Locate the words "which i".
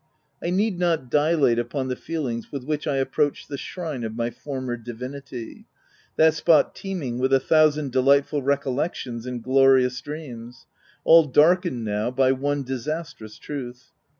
2.63-2.95